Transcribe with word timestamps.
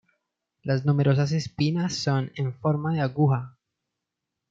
Las 0.63 0.83
numerosas 0.83 1.31
espinas 1.31 1.93
son 1.93 2.31
en 2.33 2.55
forma 2.55 2.91
de 2.95 3.01
aguja. 3.01 3.55